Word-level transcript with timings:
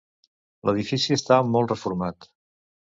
L'edifici 0.69 1.17
està 1.19 1.39
molt 1.53 1.77
reformat. 1.77 2.33